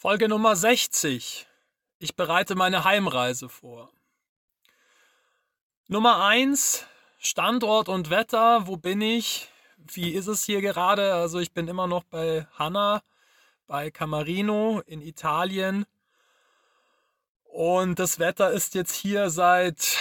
Folge 0.00 0.30
Nummer 0.30 0.56
60. 0.56 1.46
Ich 1.98 2.16
bereite 2.16 2.54
meine 2.54 2.84
Heimreise 2.84 3.50
vor. 3.50 3.90
Nummer 5.88 6.24
1. 6.24 6.86
Standort 7.18 7.90
und 7.90 8.08
Wetter. 8.08 8.66
Wo 8.66 8.78
bin 8.78 9.02
ich? 9.02 9.50
Wie 9.76 10.12
ist 10.12 10.26
es 10.26 10.42
hier 10.42 10.62
gerade? 10.62 11.12
Also 11.12 11.38
ich 11.38 11.52
bin 11.52 11.68
immer 11.68 11.86
noch 11.86 12.04
bei 12.04 12.46
Hanna, 12.54 13.02
bei 13.66 13.90
Camarino 13.90 14.80
in 14.86 15.02
Italien. 15.02 15.84
Und 17.44 17.98
das 17.98 18.18
Wetter 18.18 18.52
ist 18.52 18.74
jetzt 18.74 18.94
hier 18.94 19.28
seit 19.28 19.98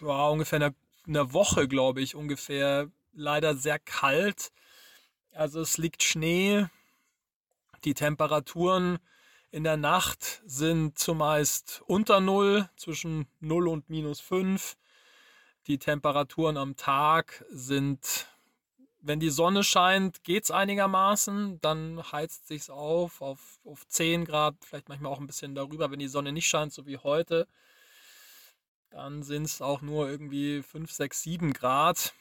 ja, 0.00 0.28
ungefähr 0.28 0.60
einer, 0.60 0.74
einer 1.08 1.32
Woche, 1.32 1.66
glaube 1.66 2.02
ich, 2.02 2.14
ungefähr 2.14 2.88
leider 3.12 3.56
sehr 3.56 3.80
kalt. 3.80 4.52
Also 5.32 5.60
es 5.60 5.76
liegt 5.76 6.04
Schnee. 6.04 6.68
Die 7.84 7.94
Temperaturen 7.94 8.98
in 9.50 9.64
der 9.64 9.76
Nacht 9.76 10.42
sind 10.44 10.98
zumeist 10.98 11.82
unter 11.86 12.20
Null, 12.20 12.68
zwischen 12.76 13.26
0 13.40 13.68
und 13.68 13.88
minus 13.88 14.20
5. 14.20 14.76
Die 15.66 15.78
Temperaturen 15.78 16.56
am 16.56 16.76
Tag 16.76 17.44
sind, 17.48 18.26
wenn 19.00 19.20
die 19.20 19.30
Sonne 19.30 19.64
scheint, 19.64 20.24
geht 20.24 20.44
es 20.44 20.50
einigermaßen. 20.50 21.60
Dann 21.60 22.02
heizt 22.12 22.48
sich 22.48 22.70
auf, 22.70 23.20
auf 23.22 23.60
auf 23.64 23.86
10 23.86 24.24
Grad, 24.24 24.56
vielleicht 24.64 24.88
manchmal 24.88 25.12
auch 25.12 25.20
ein 25.20 25.26
bisschen 25.26 25.54
darüber, 25.54 25.90
wenn 25.90 25.98
die 25.98 26.08
Sonne 26.08 26.32
nicht 26.32 26.46
scheint, 26.46 26.72
so 26.72 26.86
wie 26.86 26.98
heute. 26.98 27.46
Dann 28.90 29.22
sind 29.22 29.44
es 29.44 29.60
auch 29.60 29.82
nur 29.82 30.08
irgendwie 30.08 30.62
5, 30.62 30.90
6, 30.90 31.22
7 31.22 31.52
Grad. 31.52 32.14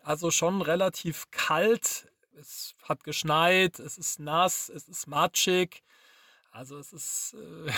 Also 0.00 0.30
schon 0.30 0.62
relativ 0.62 1.30
kalt. 1.30 2.06
Es 2.38 2.74
hat 2.82 3.02
geschneit, 3.02 3.78
es 3.78 3.96
ist 3.96 4.20
nass, 4.20 4.68
es 4.68 4.88
ist 4.88 5.06
matschig. 5.06 5.82
Also 6.50 6.78
es 6.78 6.92
ist 6.92 7.34
äh, 7.34 7.72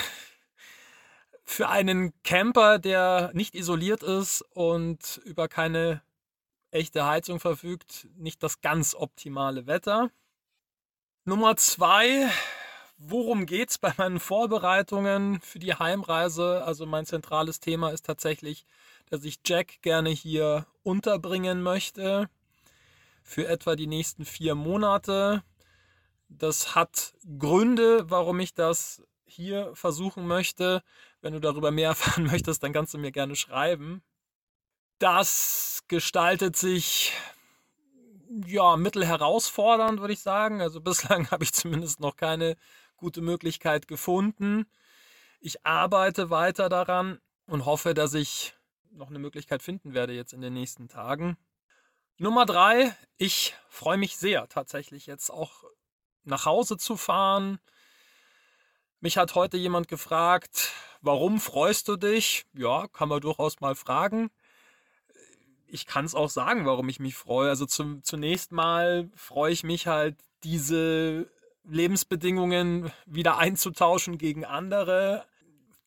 für 1.45 1.69
einen 1.69 2.12
Camper, 2.25 2.81
der 2.81 3.31
nicht 3.34 3.55
isoliert 3.55 4.03
ist 4.03 4.42
und 4.50 5.20
über 5.25 5.47
keine 5.47 6.03
echte 6.73 7.06
Heizung 7.06 7.39
verfügt, 7.39 8.09
nicht 8.17 8.42
das 8.42 8.61
ganz 8.61 8.97
optimale 8.97 9.69
Wetter. 9.69 10.11
Nummer 11.25 11.56
zwei, 11.56 12.28
worum 12.97 13.47
geht 13.47 13.70
es 13.70 13.78
bei 13.78 13.93
meinen 13.97 14.19
Vorbereitungen 14.19 15.41
für 15.41 15.61
die 15.61 15.75
Heimreise? 15.75 16.65
Also 16.65 16.84
mein 16.84 17.06
zentrales 17.06 17.61
Thema 17.61 17.91
ist 17.91 18.06
tatsächlich, 18.06 18.67
dass 19.06 19.25
ich 19.25 19.39
Jack 19.47 19.81
gerne 19.83 20.11
hier 20.11 20.67
unterbringen 20.83 21.62
möchte 21.62 22.28
für 23.29 23.47
etwa 23.47 23.77
die 23.77 23.87
nächsten 23.87 24.25
vier 24.25 24.55
Monate. 24.55 25.43
Das 26.31 26.75
hat 26.75 27.15
Gründe, 27.39 28.11
warum 28.11 28.41
ich 28.41 28.55
das 28.55 29.03
hier 29.27 29.71
versuchen 29.75 30.27
möchte. 30.27 30.83
Wenn 31.21 31.34
du 31.34 31.41
darüber 31.41 31.71
mehr 31.71 31.89
erfahren 31.91 32.25
möchtest, 32.25 32.62
dann 32.62 32.73
kannst 32.73 32.95
du 32.95 32.99
mir 32.99 33.12
gerne 33.12 33.37
schreiben. 33.37 34.03
Das 34.99 35.84
gestaltet 35.89 36.56
sich 36.56 37.12
ja 38.47 38.79
mittelherausfordernd, 38.79 40.01
würde 40.01 40.15
ich 40.15 40.21
sagen. 40.21 40.62
Also 40.62 40.81
bislang 40.81 41.31
habe 41.31 41.45
ich 41.45 41.53
zumindest 41.53 42.01
noch 42.01 42.17
keine 42.17 42.56
gute 42.97 43.21
Möglichkeit 43.21 43.89
gefunden. 43.89 44.65
Ich 45.39 45.67
arbeite 45.67 46.31
weiter 46.31 46.71
daran 46.71 47.21
und 47.47 47.67
hoffe, 47.67 47.93
dass 47.93 48.15
ich 48.15 48.55
noch 48.91 49.11
eine 49.11 49.19
Möglichkeit 49.19 49.62
finden 49.62 49.93
werde 49.93 50.15
jetzt 50.15 50.33
in 50.33 50.41
den 50.41 50.55
nächsten 50.55 50.89
Tagen. 50.89 51.37
Nummer 52.20 52.47
drei, 52.47 52.97
ich 53.16 53.55
freue 53.69 53.97
mich 53.97 54.16
sehr 54.16 54.48
tatsächlich 54.48 55.06
jetzt 55.06 55.30
auch 55.30 55.62
nach 56.25 56.47
Hause 56.47 56.77
zu 56.77 56.97
fahren. 56.97 57.60
Mich 58.98 59.16
hat 59.16 59.36
heute 59.36 59.56
jemand 59.56 59.86
gefragt, 59.86 60.72
warum 61.00 61.38
freust 61.41 61.86
du 61.86 61.97
dich? 61.97 62.44
Ja, 62.55 62.88
kann 62.88 63.08
man 63.08 63.20
durchaus 63.20 63.60
mal 63.60 63.77
fragen. 63.77 64.30
Ich 65.69 65.87
kann 65.87 66.06
es 66.06 66.16
auch 66.16 66.28
sagen, 66.28 66.66
warum 66.66 66.88
ich 66.88 66.98
mich 66.98 67.15
freue. 67.15 67.50
Also 67.50 67.66
zum, 67.66 68.03
zunächst 68.03 68.50
mal 68.50 69.09
freue 69.14 69.53
ich 69.53 69.62
mich 69.62 69.87
halt, 69.87 70.16
diese 70.43 71.31
Lebensbedingungen 71.62 72.91
wieder 73.06 73.38
einzutauschen 73.38 74.19
gegen 74.19 74.44
andere. 74.44 75.25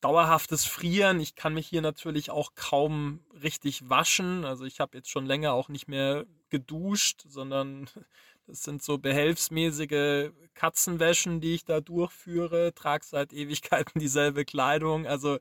Dauerhaftes 0.01 0.65
Frieren. 0.65 1.19
Ich 1.19 1.35
kann 1.35 1.53
mich 1.53 1.67
hier 1.67 1.81
natürlich 1.81 2.31
auch 2.31 2.55
kaum 2.55 3.19
richtig 3.41 3.87
waschen. 3.89 4.45
Also 4.45 4.65
ich 4.65 4.79
habe 4.79 4.97
jetzt 4.97 5.09
schon 5.09 5.25
länger 5.25 5.53
auch 5.53 5.69
nicht 5.69 5.87
mehr 5.87 6.25
geduscht, 6.49 7.23
sondern 7.27 7.87
das 8.47 8.63
sind 8.63 8.83
so 8.83 8.97
behelfsmäßige 8.97 10.31
Katzenwäschen, 10.55 11.39
die 11.39 11.53
ich 11.53 11.65
da 11.65 11.81
durchführe. 11.81 12.73
Trage 12.73 13.05
seit 13.05 13.31
Ewigkeiten 13.31 13.99
dieselbe 13.99 14.43
Kleidung. 14.43 15.05
Also 15.05 15.37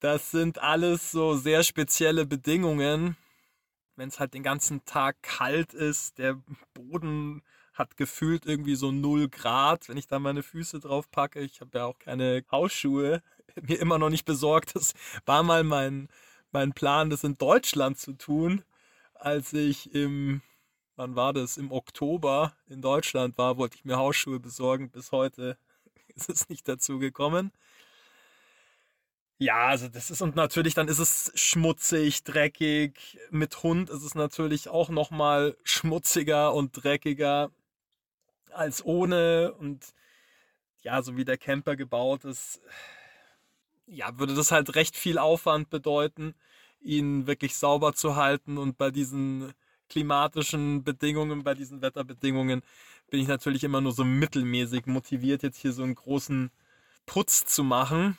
das 0.00 0.30
sind 0.30 0.58
alles 0.58 1.10
so 1.10 1.36
sehr 1.36 1.62
spezielle 1.62 2.26
Bedingungen. 2.26 3.16
Wenn 3.96 4.08
es 4.08 4.20
halt 4.20 4.34
den 4.34 4.42
ganzen 4.44 4.84
Tag 4.84 5.22
kalt 5.22 5.72
ist, 5.72 6.18
der 6.18 6.40
Boden 6.74 7.42
hat 7.72 7.96
gefühlt 7.96 8.44
irgendwie 8.44 8.74
so 8.74 8.90
0 8.90 9.28
Grad, 9.28 9.88
wenn 9.88 9.96
ich 9.96 10.08
da 10.08 10.18
meine 10.18 10.42
Füße 10.42 10.80
drauf 10.80 11.10
packe. 11.10 11.40
Ich 11.40 11.60
habe 11.60 11.78
ja 11.78 11.84
auch 11.84 11.98
keine 11.98 12.44
Hausschuhe, 12.50 13.22
mir 13.62 13.78
immer 13.80 13.98
noch 13.98 14.10
nicht 14.10 14.24
besorgt. 14.24 14.74
Das 14.74 14.94
war 15.26 15.42
mal 15.42 15.64
mein, 15.64 16.08
mein 16.52 16.72
Plan, 16.72 17.10
das 17.10 17.24
in 17.24 17.36
Deutschland 17.38 17.98
zu 17.98 18.12
tun, 18.12 18.64
als 19.14 19.52
ich 19.52 19.94
im, 19.94 20.42
wann 20.96 21.16
war 21.16 21.32
das, 21.32 21.56
im 21.56 21.72
Oktober 21.72 22.54
in 22.68 22.82
Deutschland 22.82 23.38
war, 23.38 23.56
wollte 23.56 23.76
ich 23.76 23.84
mir 23.84 23.96
Hausschuhe 23.96 24.40
besorgen. 24.40 24.90
Bis 24.90 25.12
heute 25.12 25.58
ist 26.14 26.28
es 26.30 26.48
nicht 26.48 26.68
dazu 26.68 26.98
gekommen. 26.98 27.52
Ja, 29.40 29.68
also 29.68 29.86
das 29.86 30.10
ist 30.10 30.20
und 30.20 30.34
natürlich 30.34 30.74
dann 30.74 30.88
ist 30.88 30.98
es 30.98 31.30
schmutzig, 31.36 32.24
dreckig. 32.24 33.18
Mit 33.30 33.62
Hund 33.62 33.88
ist 33.88 34.02
es 34.02 34.16
natürlich 34.16 34.68
auch 34.68 34.88
noch 34.88 35.12
mal 35.12 35.56
schmutziger 35.62 36.52
und 36.54 36.72
dreckiger 36.72 37.52
als 38.50 38.84
ohne 38.84 39.54
und 39.54 39.94
ja, 40.80 41.02
so 41.02 41.16
wie 41.16 41.24
der 41.24 41.38
Camper 41.38 41.76
gebaut 41.76 42.24
ist, 42.24 42.60
ja, 43.90 44.18
würde 44.18 44.34
das 44.34 44.52
halt 44.52 44.74
recht 44.74 44.96
viel 44.96 45.18
Aufwand 45.18 45.70
bedeuten, 45.70 46.34
ihn 46.80 47.26
wirklich 47.26 47.56
sauber 47.56 47.94
zu 47.94 48.16
halten 48.16 48.58
und 48.58 48.78
bei 48.78 48.90
diesen 48.90 49.52
klimatischen 49.88 50.84
Bedingungen, 50.84 51.42
bei 51.42 51.54
diesen 51.54 51.80
Wetterbedingungen 51.82 52.62
bin 53.10 53.20
ich 53.20 53.28
natürlich 53.28 53.64
immer 53.64 53.80
nur 53.80 53.92
so 53.92 54.04
mittelmäßig 54.04 54.86
motiviert, 54.86 55.42
jetzt 55.42 55.58
hier 55.58 55.72
so 55.72 55.82
einen 55.82 55.94
großen 55.94 56.50
Putz 57.06 57.46
zu 57.46 57.64
machen. 57.64 58.18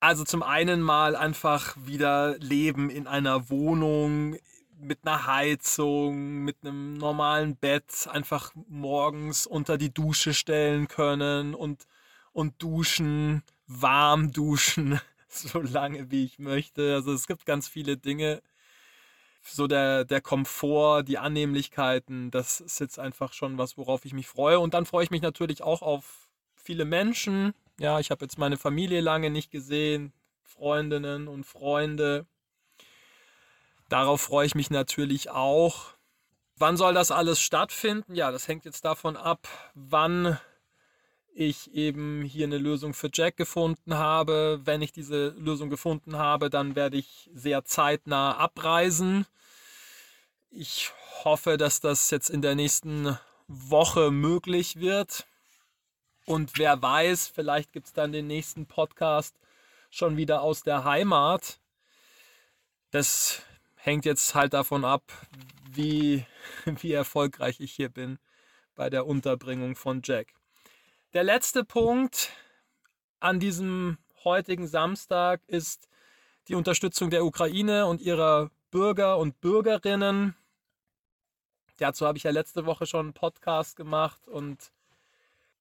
Also 0.00 0.24
zum 0.24 0.42
einen 0.42 0.82
mal 0.82 1.16
einfach 1.16 1.76
wieder 1.82 2.36
leben 2.38 2.90
in 2.90 3.06
einer 3.06 3.48
Wohnung, 3.48 4.36
mit 4.78 4.98
einer 5.04 5.26
Heizung, 5.26 6.44
mit 6.44 6.56
einem 6.62 6.94
normalen 6.94 7.56
Bett 7.56 8.08
einfach 8.10 8.52
morgens 8.68 9.46
unter 9.46 9.78
die 9.78 9.94
Dusche 9.94 10.34
stellen 10.34 10.88
können 10.88 11.54
und, 11.54 11.86
und 12.32 12.60
duschen, 12.60 13.44
warm 13.80 14.32
duschen, 14.32 15.00
so 15.28 15.60
lange 15.60 16.10
wie 16.10 16.24
ich 16.24 16.38
möchte. 16.38 16.94
Also 16.94 17.12
es 17.12 17.26
gibt 17.26 17.46
ganz 17.46 17.68
viele 17.68 17.96
Dinge. 17.96 18.42
So 19.44 19.66
der, 19.66 20.04
der 20.04 20.20
Komfort, 20.20 21.02
die 21.02 21.18
Annehmlichkeiten, 21.18 22.30
das 22.30 22.60
ist 22.60 22.78
jetzt 22.78 23.00
einfach 23.00 23.32
schon 23.32 23.58
was, 23.58 23.76
worauf 23.76 24.04
ich 24.04 24.12
mich 24.12 24.28
freue. 24.28 24.60
Und 24.60 24.74
dann 24.74 24.86
freue 24.86 25.02
ich 25.02 25.10
mich 25.10 25.22
natürlich 25.22 25.62
auch 25.62 25.82
auf 25.82 26.28
viele 26.54 26.84
Menschen. 26.84 27.52
Ja, 27.80 27.98
ich 27.98 28.12
habe 28.12 28.24
jetzt 28.24 28.38
meine 28.38 28.56
Familie 28.56 29.00
lange 29.00 29.30
nicht 29.30 29.50
gesehen, 29.50 30.12
Freundinnen 30.44 31.26
und 31.26 31.44
Freunde. 31.44 32.26
Darauf 33.88 34.20
freue 34.20 34.46
ich 34.46 34.54
mich 34.54 34.70
natürlich 34.70 35.30
auch. 35.30 35.94
Wann 36.56 36.76
soll 36.76 36.94
das 36.94 37.10
alles 37.10 37.40
stattfinden? 37.40 38.14
Ja, 38.14 38.30
das 38.30 38.46
hängt 38.46 38.64
jetzt 38.64 38.84
davon 38.84 39.16
ab, 39.16 39.48
wann 39.74 40.38
ich 41.34 41.72
eben 41.74 42.22
hier 42.22 42.46
eine 42.46 42.58
Lösung 42.58 42.94
für 42.94 43.10
Jack 43.12 43.36
gefunden 43.36 43.94
habe. 43.94 44.60
Wenn 44.64 44.82
ich 44.82 44.92
diese 44.92 45.28
Lösung 45.38 45.70
gefunden 45.70 46.16
habe, 46.16 46.50
dann 46.50 46.76
werde 46.76 46.98
ich 46.98 47.30
sehr 47.34 47.64
zeitnah 47.64 48.36
abreisen. 48.36 49.26
Ich 50.50 50.90
hoffe, 51.24 51.56
dass 51.56 51.80
das 51.80 52.10
jetzt 52.10 52.28
in 52.28 52.42
der 52.42 52.54
nächsten 52.54 53.18
Woche 53.48 54.10
möglich 54.10 54.76
wird. 54.76 55.26
Und 56.26 56.58
wer 56.58 56.80
weiß, 56.80 57.28
vielleicht 57.28 57.72
gibt 57.72 57.86
es 57.86 57.92
dann 57.92 58.12
den 58.12 58.26
nächsten 58.26 58.66
Podcast 58.66 59.34
schon 59.90 60.16
wieder 60.16 60.42
aus 60.42 60.62
der 60.62 60.84
Heimat. 60.84 61.58
Das 62.90 63.42
hängt 63.76 64.04
jetzt 64.04 64.34
halt 64.34 64.52
davon 64.52 64.84
ab, 64.84 65.02
wie, 65.70 66.24
wie 66.64 66.92
erfolgreich 66.92 67.60
ich 67.60 67.72
hier 67.72 67.88
bin 67.88 68.18
bei 68.74 68.90
der 68.90 69.06
Unterbringung 69.06 69.76
von 69.76 70.02
Jack. 70.04 70.34
Der 71.14 71.24
letzte 71.24 71.62
Punkt 71.62 72.30
an 73.20 73.38
diesem 73.38 73.98
heutigen 74.24 74.66
Samstag 74.66 75.42
ist 75.46 75.86
die 76.48 76.54
Unterstützung 76.54 77.10
der 77.10 77.26
Ukraine 77.26 77.84
und 77.84 78.00
ihrer 78.00 78.50
Bürger 78.70 79.18
und 79.18 79.38
Bürgerinnen. 79.42 80.34
Dazu 81.76 82.06
habe 82.06 82.16
ich 82.16 82.24
ja 82.24 82.30
letzte 82.30 82.64
Woche 82.64 82.86
schon 82.86 83.06
einen 83.06 83.12
Podcast 83.12 83.76
gemacht 83.76 84.26
und 84.26 84.72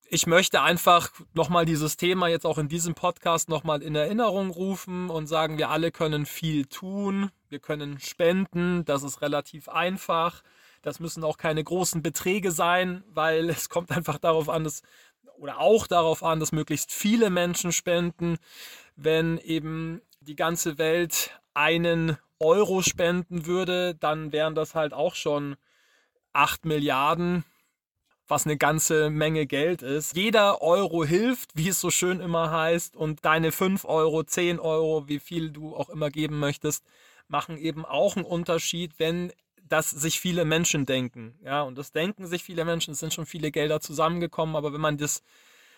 ich 0.07 0.25
möchte 0.25 0.62
einfach 0.62 1.09
nochmal 1.33 1.65
dieses 1.65 1.97
Thema 1.97 2.30
jetzt 2.30 2.45
auch 2.45 2.57
in 2.57 2.69
diesem 2.69 2.95
Podcast 2.95 3.50
nochmal 3.50 3.81
in 3.81 3.95
Erinnerung 3.95 4.51
rufen 4.51 5.09
und 5.09 5.27
sagen, 5.27 5.57
wir 5.57 5.69
alle 5.69 5.92
können 5.92 6.25
viel 6.25 6.65
tun. 6.65 7.30
Wir 7.50 7.59
können 7.59 8.00
spenden. 8.00 8.86
Das 8.86 9.04
ist 9.04 9.21
relativ 9.21 9.68
einfach. 9.68 10.44
Das 10.81 11.00
müssen 11.00 11.24
auch 11.24 11.38
keine 11.38 11.63
großen 11.63 12.01
Beträge 12.01 12.51
sein, 12.51 13.04
weil 13.07 13.50
es 13.50 13.69
kommt 13.69 13.92
einfach 13.92 14.18
darauf 14.18 14.50
an, 14.50 14.63
dass, 14.63 14.81
oder 15.41 15.59
auch 15.59 15.88
darauf 15.88 16.23
an, 16.23 16.39
dass 16.39 16.51
möglichst 16.51 16.91
viele 16.91 17.29
Menschen 17.29 17.71
spenden. 17.71 18.38
Wenn 18.95 19.39
eben 19.39 20.01
die 20.19 20.35
ganze 20.35 20.77
Welt 20.77 21.31
einen 21.55 22.17
Euro 22.39 22.81
spenden 22.83 23.47
würde, 23.47 23.95
dann 23.95 24.31
wären 24.31 24.53
das 24.53 24.75
halt 24.75 24.93
auch 24.93 25.15
schon 25.15 25.55
8 26.33 26.65
Milliarden 26.65 27.43
was 28.31 28.45
eine 28.45 28.55
ganze 28.55 29.09
Menge 29.09 29.45
Geld 29.45 29.81
ist. 29.81 30.15
Jeder 30.15 30.61
Euro 30.61 31.03
hilft, 31.03 31.49
wie 31.53 31.67
es 31.67 31.81
so 31.81 31.91
schön 31.91 32.21
immer 32.21 32.49
heißt, 32.49 32.95
und 32.95 33.25
deine 33.25 33.51
5 33.51 33.83
Euro, 33.83 34.23
10 34.23 34.57
Euro, 34.57 35.09
wie 35.09 35.19
viel 35.19 35.51
du 35.51 35.75
auch 35.75 35.89
immer 35.89 36.09
geben 36.09 36.39
möchtest, 36.39 36.85
machen 37.27 37.57
eben 37.57 37.83
auch 37.83 38.15
einen 38.15 38.25
Unterschied, 38.25 38.94
wenn 38.99 39.33
das 39.71 39.89
sich 39.89 40.19
viele 40.19 40.44
Menschen 40.44 40.85
denken. 40.85 41.35
Ja, 41.44 41.62
und 41.62 41.77
das 41.77 41.91
denken 41.91 42.27
sich 42.27 42.44
viele 42.44 42.65
Menschen, 42.65 42.91
es 42.91 43.00
sind 43.00 43.13
schon 43.13 43.25
viele 43.25 43.51
Gelder 43.51 43.79
zusammengekommen, 43.79 44.56
aber 44.56 44.73
wenn 44.73 44.81
man 44.81 44.97
das, 44.97 45.23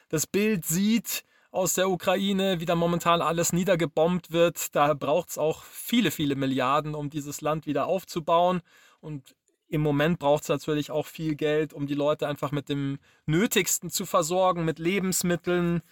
das 0.10 0.26
Bild 0.26 0.66
sieht 0.66 1.24
aus 1.52 1.76
der 1.76 1.90
Ukraine, 1.90 2.60
wie 2.60 2.66
da 2.66 2.74
momentan 2.74 3.22
alles 3.22 3.54
niedergebombt 3.54 4.32
wird, 4.32 4.76
da 4.76 4.96
braucht 4.96 5.30
es 5.30 5.38
auch 5.38 5.64
viele, 5.64 6.10
viele 6.10 6.36
Milliarden, 6.36 6.96
um 6.96 7.12
dieses 7.12 7.42
Land 7.42 7.68
wieder 7.68 7.86
aufzubauen. 7.86 8.62
Und 9.00 9.36
im 9.68 9.82
Moment 9.82 10.18
braucht 10.18 10.44
es 10.44 10.50
natürlich 10.50 10.90
auch 10.90 11.06
viel 11.06 11.36
Geld, 11.36 11.72
um 11.72 11.86
die 11.86 11.94
Leute 11.94 12.28
einfach 12.28 12.52
mit 12.52 12.70
dem 12.70 12.98
Nötigsten 13.28 13.92
zu 13.92 14.08
versorgen, 14.08 14.66
mit 14.66 14.80
Lebensmitteln, 14.80 15.84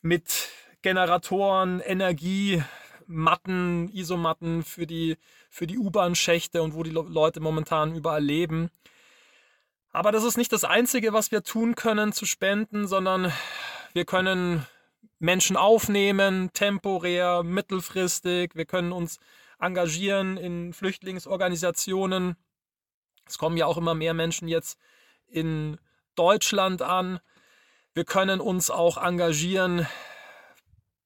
mit 0.00 0.48
Generatoren, 0.80 1.80
Energie, 1.80 2.62
Matten, 3.06 3.90
Isomatten 3.92 4.62
für 4.62 4.86
die, 4.86 5.16
für 5.50 5.66
die 5.66 5.78
U-Bahn-Schächte 5.78 6.62
und 6.62 6.74
wo 6.74 6.82
die 6.82 6.90
Leute 6.90 7.40
momentan 7.40 7.94
überall 7.94 8.22
leben. 8.22 8.70
Aber 9.92 10.12
das 10.12 10.24
ist 10.24 10.36
nicht 10.36 10.52
das 10.52 10.64
Einzige, 10.64 11.12
was 11.12 11.32
wir 11.32 11.42
tun 11.42 11.74
können 11.74 12.12
zu 12.12 12.24
spenden, 12.24 12.86
sondern 12.86 13.32
wir 13.92 14.04
können 14.04 14.66
Menschen 15.18 15.56
aufnehmen, 15.56 16.50
temporär, 16.54 17.42
mittelfristig. 17.42 18.54
Wir 18.54 18.64
können 18.64 18.92
uns 18.92 19.18
engagieren 19.58 20.36
in 20.36 20.72
Flüchtlingsorganisationen 20.72 22.36
es 23.26 23.38
kommen 23.38 23.56
ja 23.56 23.66
auch 23.66 23.76
immer 23.76 23.94
mehr 23.94 24.14
Menschen 24.14 24.48
jetzt 24.48 24.78
in 25.26 25.78
Deutschland 26.14 26.82
an. 26.82 27.20
Wir 27.94 28.04
können 28.04 28.40
uns 28.40 28.70
auch 28.70 29.02
engagieren 29.02 29.86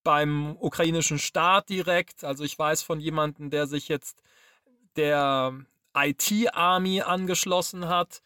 beim 0.06 0.56
ukrainischen 0.60 1.18
Staat 1.18 1.68
direkt. 1.68 2.22
Also 2.22 2.44
ich 2.44 2.56
weiß 2.56 2.82
von 2.82 3.00
jemandem, 3.00 3.50
der 3.50 3.66
sich 3.66 3.88
jetzt 3.88 4.22
der 4.94 5.52
IT-Army 5.96 7.02
angeschlossen 7.02 7.88
hat. 7.88 8.22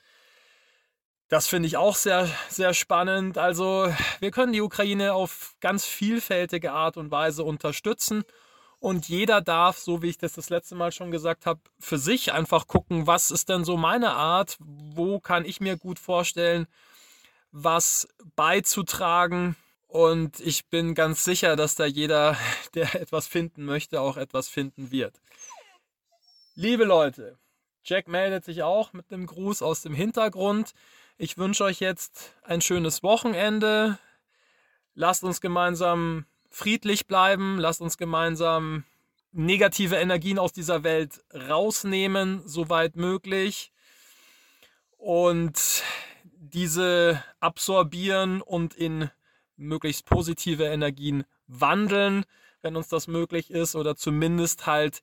Das 1.29 1.47
finde 1.47 1.69
ich 1.69 1.79
auch 1.79 1.97
sehr, 1.97 2.29
sehr 2.50 2.75
spannend. 2.75 3.38
Also 3.38 3.91
wir 4.19 4.31
können 4.31 4.53
die 4.53 4.61
Ukraine 4.61 5.15
auf 5.15 5.55
ganz 5.61 5.87
vielfältige 5.87 6.73
Art 6.73 6.99
und 6.99 7.11
Weise 7.11 7.44
unterstützen. 7.44 8.25
Und 8.79 9.09
jeder 9.09 9.41
darf, 9.41 9.79
so 9.79 10.03
wie 10.03 10.11
ich 10.11 10.19
das 10.19 10.35
das 10.35 10.50
letzte 10.50 10.75
Mal 10.75 10.93
schon 10.93 11.11
gesagt 11.11 11.47
habe, 11.47 11.61
für 11.79 11.97
sich 11.97 12.35
einfach 12.35 12.67
gucken, 12.67 13.06
was 13.06 13.31
ist 13.31 13.49
denn 13.49 13.65
so 13.65 13.79
meine 13.79 14.12
Art, 14.12 14.59
wo 14.59 15.19
kann 15.19 15.47
ich 15.47 15.61
mir 15.61 15.79
gut 15.79 15.99
vorstellen, 15.99 16.67
was 17.53 18.06
beizutragen. 18.37 19.56
Und 19.90 20.38
ich 20.38 20.66
bin 20.66 20.94
ganz 20.94 21.25
sicher, 21.25 21.56
dass 21.56 21.75
da 21.75 21.84
jeder, 21.84 22.37
der 22.75 22.94
etwas 22.94 23.26
finden 23.26 23.64
möchte, 23.64 24.00
auch 24.00 24.16
etwas 24.16 24.48
finden 24.48 24.92
wird. 24.92 25.20
Liebe 26.54 26.84
Leute, 26.84 27.38
Jack 27.82 28.06
meldet 28.06 28.44
sich 28.44 28.62
auch 28.62 28.92
mit 28.92 29.12
einem 29.12 29.26
Gruß 29.26 29.62
aus 29.62 29.82
dem 29.82 29.92
Hintergrund. 29.94 30.75
Ich 31.19 31.38
wünsche 31.38 31.64
euch 31.64 31.81
jetzt 31.81 32.37
ein 32.42 32.60
schönes 32.60 33.02
Wochenende. 33.02 33.98
Lasst 34.94 35.25
uns 35.25 35.40
gemeinsam 35.40 36.25
friedlich 36.50 37.08
bleiben, 37.08 37.58
lasst 37.58 37.81
uns 37.81 37.98
gemeinsam 37.98 38.84
negative 39.32 39.96
Energien 39.96 40.38
aus 40.38 40.52
dieser 40.52 40.84
Welt 40.84 41.25
rausnehmen, 41.34 42.43
soweit 42.46 42.94
möglich. 42.94 43.72
Und 44.98 45.82
diese 46.36 47.25
absorbieren 47.40 48.40
und 48.40 48.75
in 48.75 49.10
möglichst 49.60 50.06
positive 50.06 50.64
Energien 50.64 51.24
wandeln, 51.46 52.24
wenn 52.62 52.76
uns 52.76 52.88
das 52.88 53.06
möglich 53.06 53.50
ist, 53.50 53.76
oder 53.76 53.96
zumindest 53.96 54.66
halt 54.66 55.02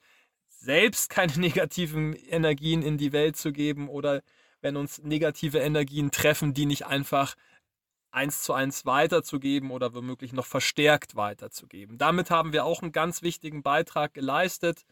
selbst 0.50 1.09
keine 1.09 1.33
negativen 1.38 2.13
Energien 2.13 2.81
in 2.81 2.98
die 2.98 3.13
Welt 3.13 3.38
zu 3.38 3.51
geben 3.51 3.89
oder 3.89 4.21
wenn 4.62 4.75
uns 4.75 5.00
negative 5.04 5.59
Energien 5.59 6.12
treffen, 6.12 6.54
die 6.54 6.65
nicht 6.65 6.86
einfach 6.86 7.36
eins 8.12 8.42
zu 8.42 8.54
eins 8.54 8.86
weiterzugeben 8.86 9.69
oder 9.71 9.94
womöglich 9.94 10.33
noch 10.33 10.45
verstärkt 10.45 11.15
weiterzugeben. 11.15 11.98
Damit 11.98 12.31
haben 12.31 12.54
wir 12.54 12.65
auch 12.65 12.81
einen 12.81 12.92
ganz 12.92 13.21
wichtigen 13.21 13.62
Beitrag 13.62 14.13
geleistet 14.13 14.86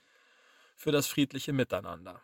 für 0.75 0.91
das 0.91 1.07
friedliche 1.07 1.53
Miteinander. 1.53 2.21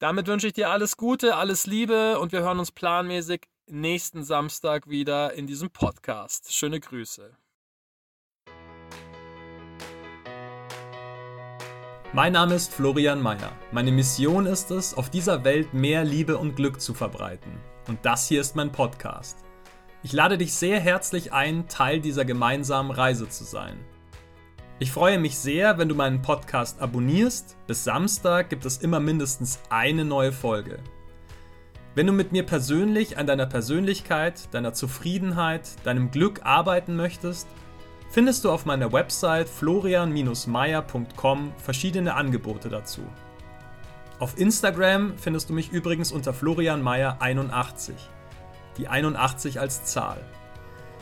Damit 0.00 0.26
wünsche 0.26 0.46
ich 0.46 0.54
dir 0.54 0.70
alles 0.70 0.96
Gute, 0.96 1.36
alles 1.36 1.66
Liebe 1.66 2.18
und 2.18 2.32
wir 2.32 2.40
hören 2.40 2.58
uns 2.58 2.72
planmäßig 2.72 3.42
nächsten 3.70 4.24
Samstag 4.24 4.88
wieder 4.88 5.34
in 5.34 5.46
diesem 5.46 5.70
Podcast. 5.70 6.52
Schöne 6.52 6.80
Grüße. 6.80 7.36
Mein 12.12 12.32
Name 12.32 12.56
ist 12.56 12.72
Florian 12.72 13.22
Mayer. 13.22 13.52
Meine 13.70 13.92
Mission 13.92 14.46
ist 14.46 14.72
es, 14.72 14.94
auf 14.94 15.10
dieser 15.10 15.44
Welt 15.44 15.72
mehr 15.74 16.04
Liebe 16.04 16.38
und 16.38 16.56
Glück 16.56 16.80
zu 16.80 16.92
verbreiten. 16.92 17.52
Und 17.86 18.04
das 18.04 18.26
hier 18.26 18.40
ist 18.40 18.56
mein 18.56 18.72
Podcast. 18.72 19.44
Ich 20.02 20.12
lade 20.12 20.36
dich 20.36 20.54
sehr 20.54 20.80
herzlich 20.80 21.32
ein, 21.32 21.68
Teil 21.68 22.00
dieser 22.00 22.24
gemeinsamen 22.24 22.90
Reise 22.90 23.28
zu 23.28 23.44
sein. 23.44 23.78
Ich 24.80 24.90
freue 24.90 25.18
mich 25.18 25.38
sehr, 25.38 25.78
wenn 25.78 25.88
du 25.88 25.94
meinen 25.94 26.22
Podcast 26.22 26.80
abonnierst. 26.80 27.56
Bis 27.66 27.84
Samstag 27.84 28.48
gibt 28.50 28.64
es 28.64 28.78
immer 28.78 28.98
mindestens 28.98 29.60
eine 29.68 30.04
neue 30.04 30.32
Folge. 30.32 30.82
Wenn 31.94 32.06
du 32.06 32.12
mit 32.12 32.32
mir 32.32 32.44
persönlich 32.44 33.18
an 33.18 33.26
deiner 33.26 33.46
Persönlichkeit, 33.46 34.54
deiner 34.54 34.72
Zufriedenheit, 34.72 35.68
deinem 35.84 36.10
Glück 36.10 36.40
arbeiten 36.44 36.96
möchtest, 36.96 37.48
findest 38.10 38.44
du 38.44 38.50
auf 38.50 38.64
meiner 38.64 38.92
Website 38.92 39.48
florian-meier.com 39.48 41.52
verschiedene 41.56 42.14
Angebote 42.14 42.68
dazu. 42.68 43.02
Auf 44.18 44.38
Instagram 44.38 45.14
findest 45.16 45.50
du 45.50 45.54
mich 45.54 45.72
übrigens 45.72 46.12
unter 46.12 46.32
florianmeier81 46.32 47.94
die 48.80 48.88
81 48.88 49.60
als 49.60 49.84
Zahl. 49.84 50.18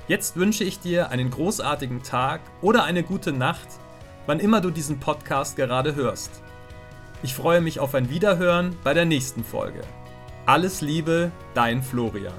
Jetzt 0.09 0.37
wünsche 0.37 0.65
ich 0.65 0.81
dir 0.81 1.11
einen 1.11 1.31
großartigen 1.31 2.03
Tag 2.03 2.41
oder 2.61 2.85
eine 2.85 3.03
gute 3.03 3.33
Nacht, 3.33 3.69
wann 4.27 4.41
immer 4.41 4.61
du 4.61 4.71
diesen 4.71 5.01
Podcast 5.01 5.57
gerade 5.57 5.95
hörst. 5.95 6.43
Ich 7.23 7.35
freue 7.35 7.61
mich 7.61 7.81
auf 7.81 7.95
ein 7.95 8.11
Wiederhören 8.11 8.77
bei 8.85 8.95
der 8.95 9.05
nächsten 9.05 9.45
Folge. 9.45 9.83
Alles 10.49 10.81
Liebe, 10.81 11.31
dein 11.53 11.83
Florian. 11.83 12.33